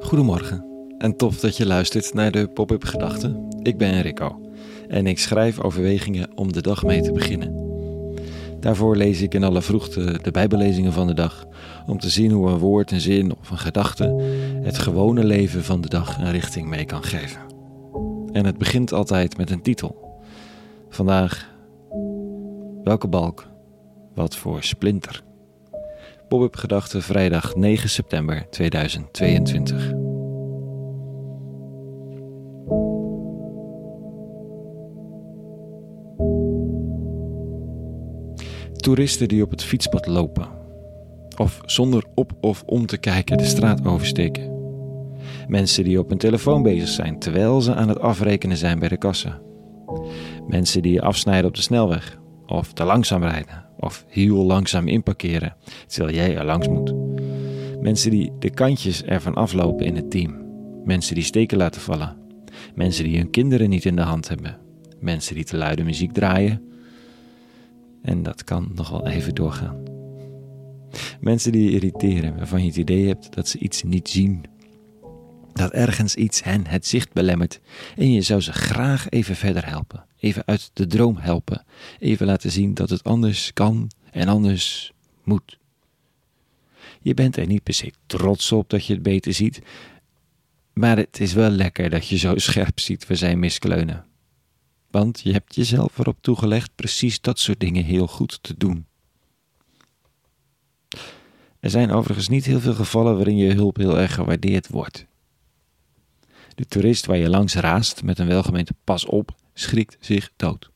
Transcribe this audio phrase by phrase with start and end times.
[0.00, 0.64] Goedemorgen
[0.98, 3.48] en tof dat je luistert naar de Pop-up Gedachten.
[3.62, 4.40] Ik ben Rico
[4.88, 7.66] en ik schrijf overwegingen om de dag mee te beginnen.
[8.60, 11.46] Daarvoor lees ik in alle vroegte de Bijbellezingen van de dag,
[11.86, 14.22] om te zien hoe een woord, een zin of een gedachte
[14.62, 17.40] het gewone leven van de dag een richting mee kan geven.
[18.32, 20.20] En het begint altijd met een titel.
[20.88, 21.54] Vandaag,
[22.84, 23.48] welke balk,
[24.14, 25.26] wat voor splinter?
[26.28, 29.92] Pop-up Gedachten vrijdag 9 september 2022.
[38.76, 40.48] Toeristen die op het fietspad lopen.
[41.36, 44.56] Of zonder op of om te kijken de straat oversteken.
[45.46, 48.98] Mensen die op hun telefoon bezig zijn terwijl ze aan het afrekenen zijn bij de
[48.98, 49.40] kassa.
[50.48, 52.18] Mensen die afsnijden op de snelweg.
[52.46, 53.67] Of te langzaam rijden.
[53.80, 55.56] Of heel langzaam inparkeren
[55.86, 56.94] terwijl jij er langs moet.
[57.80, 60.46] Mensen die de kantjes ervan aflopen in het team.
[60.84, 62.16] Mensen die steken laten vallen.
[62.74, 64.58] Mensen die hun kinderen niet in de hand hebben.
[65.00, 66.62] Mensen die te luide muziek draaien
[68.02, 69.82] en dat kan nog wel even doorgaan.
[71.20, 74.44] Mensen die je irriteren, waarvan je het idee hebt dat ze iets niet zien.
[75.52, 77.60] Dat ergens iets hen het zicht belemmert
[77.96, 80.07] en je zou ze graag even verder helpen.
[80.18, 81.64] Even uit de droom helpen.
[81.98, 85.58] Even laten zien dat het anders kan en anders moet.
[87.00, 89.60] Je bent er niet per se trots op dat je het beter ziet,
[90.72, 94.06] maar het is wel lekker dat je zo scherp ziet waar zij miskleunen.
[94.90, 98.86] Want je hebt jezelf erop toegelegd precies dat soort dingen heel goed te doen.
[101.60, 105.06] Er zijn overigens niet heel veel gevallen waarin je hulp heel erg gewaardeerd wordt.
[106.54, 110.70] De toerist waar je langs raast met een welgemeente pas op, schrikt zich dood.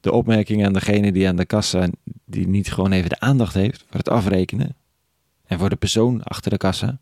[0.00, 1.88] De opmerking aan degene die aan de kassa
[2.24, 4.76] die niet gewoon even de aandacht heeft voor het afrekenen
[5.46, 6.98] en voor de persoon achter de kassa,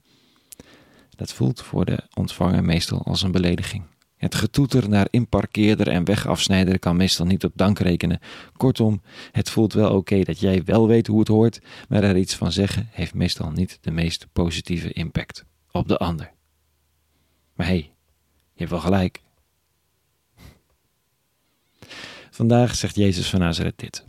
[1.16, 3.84] dat voelt voor de ontvanger meestal als een belediging.
[4.16, 8.20] Het getoeter naar inparkeerder en wegafsnijder kan meestal niet op dank rekenen.
[8.56, 9.02] Kortom,
[9.32, 12.52] het voelt wel oké dat jij wel weet hoe het hoort, maar er iets van
[12.52, 16.32] zeggen heeft meestal niet de meest positieve impact op de ander.
[17.54, 17.92] Maar hé, hey,
[18.52, 19.24] je hebt wel gelijk.
[22.36, 24.06] Vandaag zegt Jezus van Nazareth dit.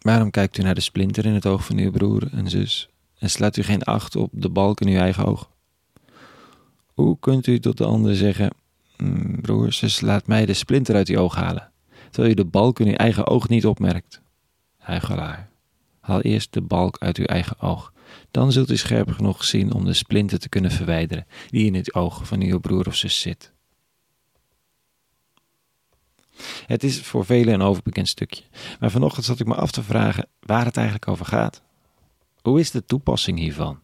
[0.00, 3.30] Waarom kijkt u naar de splinter in het oog van uw broer en zus en
[3.30, 5.50] slaat u geen acht op de balk in uw eigen oog?
[6.94, 8.50] Hoe kunt u tot de ander zeggen:
[8.96, 11.70] Mm, broer, zus, laat mij de splinter uit je oog halen,
[12.10, 14.20] terwijl je de balk in je eigen oog niet opmerkt.
[14.78, 15.48] Huigelaar,
[16.00, 17.92] haal eerst de balk uit uw eigen oog.
[18.30, 21.94] Dan zult u scherp genoeg zien om de splinter te kunnen verwijderen die in het
[21.94, 23.52] oog van uw broer of zus zit.
[26.66, 28.42] Het is voor velen een overbekend stukje,
[28.80, 31.62] maar vanochtend zat ik me af te vragen waar het eigenlijk over gaat.
[32.42, 33.78] Hoe is de toepassing hiervan?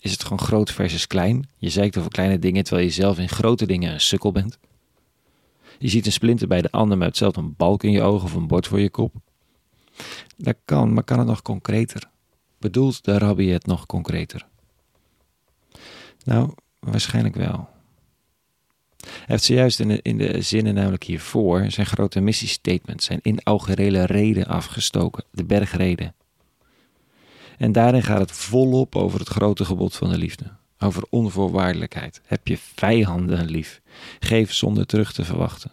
[0.00, 1.48] Is het gewoon groot versus klein?
[1.56, 4.58] Je zeikt over kleine dingen terwijl je zelf in grote dingen een sukkel bent.
[5.78, 8.34] Je ziet een splinter bij de ander met hetzelfde een balk in je ogen of
[8.34, 9.14] een bord voor je kop.
[10.36, 12.10] Dat kan, maar kan het nog concreter?
[12.58, 14.46] Bedoelt de rabbi het nog concreter?
[16.24, 17.68] Nou, waarschijnlijk wel.
[19.06, 24.04] Hij heeft zojuist in de, in de zinnen namelijk hiervoor zijn grote missiestatement, zijn inaugurele
[24.04, 26.14] reden afgestoken, de bergreden.
[27.58, 30.44] En daarin gaat het volop over het grote gebod van de liefde.
[30.78, 32.20] Over onvoorwaardelijkheid.
[32.26, 33.80] Heb je vijanden lief.
[34.20, 35.70] Geef zonder terug te verwachten.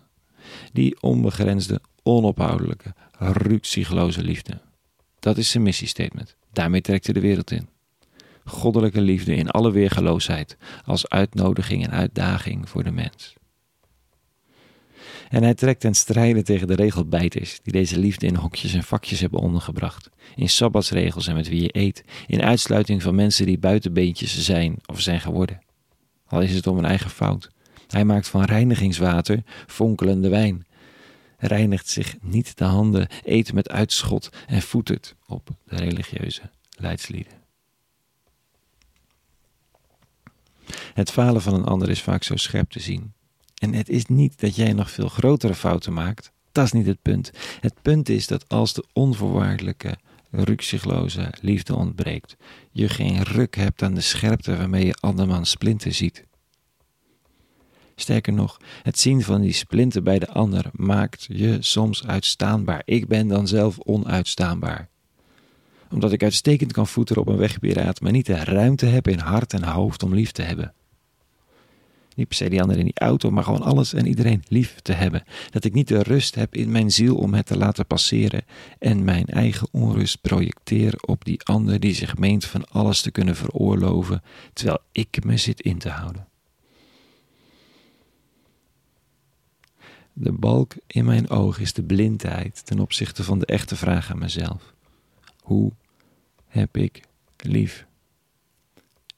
[0.73, 4.61] Die onbegrensde, onophoudelijke, ruksigloze liefde.
[5.19, 6.35] Dat is zijn missiestatement.
[6.53, 7.67] Daarmee trekt hij de wereld in.
[8.45, 13.35] Goddelijke liefde in alle weergeloosheid, als uitnodiging en uitdaging voor de mens.
[15.29, 19.19] En hij trekt ten strijde tegen de regelbijters die deze liefde in hokjes en vakjes
[19.19, 20.09] hebben ondergebracht.
[20.35, 22.03] In sabbatsregels en met wie je eet.
[22.27, 25.61] In uitsluiting van mensen die buitenbeentjes zijn of zijn geworden.
[26.25, 27.49] Al is het om een eigen fout.
[27.87, 30.65] Hij maakt van reinigingswater fonkelende wijn.
[31.37, 36.41] Reinigt zich niet de handen, eet met uitschot en voetert op de religieuze
[36.77, 37.42] leidslieden.
[40.93, 43.13] Het falen van een ander is vaak zo scherp te zien
[43.63, 46.31] en het is niet dat jij nog veel grotere fouten maakt.
[46.51, 47.31] Dat is niet het punt.
[47.59, 49.97] Het punt is dat als de onvoorwaardelijke,
[50.31, 52.35] rukzichtloze liefde ontbreekt,
[52.71, 56.25] je geen ruk hebt aan de scherpte waarmee je andermans splinter ziet.
[57.95, 62.81] Sterker nog, het zien van die splinter bij de ander maakt je soms uitstaanbaar.
[62.85, 64.89] Ik ben dan zelf onuitstaanbaar.
[65.91, 69.53] Omdat ik uitstekend kan voeteren op een wegpiraat, maar niet de ruimte heb in hart
[69.53, 70.73] en hoofd om lief te hebben.
[72.15, 74.93] Niet per se die ander in die auto, maar gewoon alles en iedereen lief te
[74.93, 75.23] hebben.
[75.49, 78.45] Dat ik niet de rust heb in mijn ziel om het te laten passeren
[78.79, 83.35] en mijn eigen onrust projecteer op die ander die zich meent van alles te kunnen
[83.35, 84.21] veroorloven,
[84.53, 86.27] terwijl ik me zit in te houden.
[90.13, 94.19] De balk in mijn oog is de blindheid ten opzichte van de echte vraag aan
[94.19, 94.73] mezelf.
[95.41, 95.71] Hoe
[96.47, 97.03] heb ik
[97.37, 97.85] lief?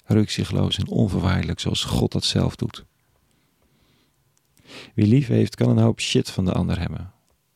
[0.06, 2.86] Rukzichtloos en onverwaardelijk zoals God dat zelf doet.
[4.94, 7.14] Wie lief heeft, kan een hoop shit van de ander hebben.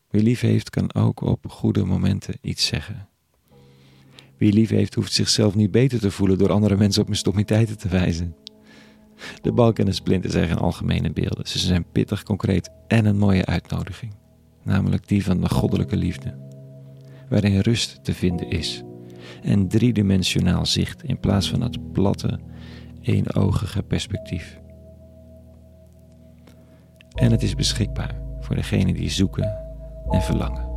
[0.10, 3.08] Wie lief heeft, kan ook op goede momenten iets zeggen.
[4.38, 7.78] Wie lief heeft, hoeft zichzelf niet beter te voelen door andere mensen op mijn stommiteiten
[7.78, 8.36] te wijzen.
[9.42, 11.48] De balk en de splinter zijn geen algemene beelden.
[11.48, 14.16] Ze zijn pittig, concreet en een mooie uitnodiging.
[14.64, 16.38] Namelijk die van de goddelijke liefde.
[17.30, 18.84] Waarin rust te vinden is.
[19.44, 22.40] En driedimensionaal zicht in plaats van het platte,
[23.02, 24.60] eenogige perspectief.
[27.16, 29.58] En het is beschikbaar voor degenen die zoeken
[30.10, 30.68] en verlangen.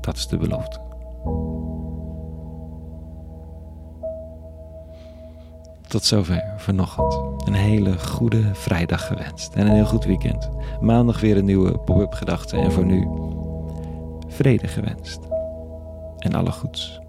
[0.00, 0.80] Dat is de belofte.
[5.88, 7.46] Tot zover vanochtend.
[7.46, 10.50] Een hele goede vrijdag gewenst en een heel goed weekend.
[10.80, 13.08] Maandag weer een nieuwe pop-up gedachte en voor nu
[14.28, 15.20] vrede gewenst.
[16.18, 16.99] En alle goeds.